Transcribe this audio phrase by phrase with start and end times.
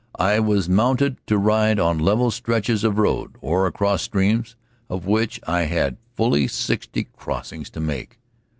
[0.17, 4.55] I was mounted to ride on level stretches of the road, or across streams,
[4.89, 8.17] of which I had fully sixty crossings to make.